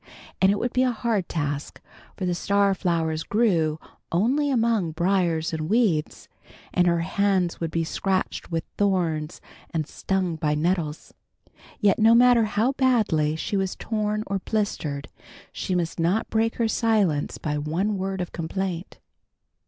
And 0.41 0.51
it 0.51 0.57
would 0.57 0.73
be 0.73 0.81
a 0.81 0.89
hard 0.89 1.29
task, 1.29 1.79
for 2.17 2.25
the 2.25 2.33
star 2.33 2.73
flowers 2.73 3.21
grew 3.21 3.77
only 4.11 4.49
among 4.49 4.93
briars 4.93 5.53
and 5.53 5.69
weeds, 5.69 6.27
and 6.73 6.87
her 6.87 7.01
hands 7.01 7.59
would 7.59 7.69
be 7.69 7.83
scratched 7.83 8.49
with 8.51 8.63
thorns 8.79 9.41
and 9.69 9.85
stung 9.85 10.37
by 10.37 10.55
nettles. 10.55 11.13
Yet 11.79 11.99
no 11.99 12.15
matter 12.15 12.45
how 12.45 12.71
badly 12.71 13.35
she 13.35 13.55
was 13.55 13.75
torn 13.75 14.23
or 14.25 14.39
blistered 14.39 15.07
she 15.51 15.75
must 15.75 15.99
not 15.99 16.31
break 16.31 16.55
her 16.55 16.67
silence 16.67 17.37
by 17.37 17.59
one 17.59 17.95
word 17.95 18.21
of 18.21 18.31
complaint. 18.31 18.97